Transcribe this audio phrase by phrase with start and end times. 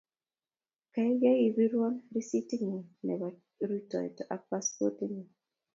[0.93, 3.27] kaikai iborwo risititng'ung nebo
[3.69, 5.29] rutoito ak paspotitng'ung